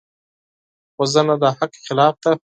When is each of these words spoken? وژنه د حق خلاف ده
وژنه 0.99 1.35
د 1.41 1.43
حق 1.57 1.73
خلاف 1.85 2.15
ده 2.23 2.31